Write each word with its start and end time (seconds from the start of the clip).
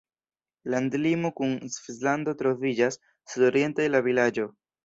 Landlimo 0.73 1.31
kun 1.41 1.53
Svislando 1.75 2.35
troviĝas 2.41 3.01
sudoriente 3.35 3.87
de 3.87 3.93
la 3.99 4.05
vilaĝo. 4.09 4.53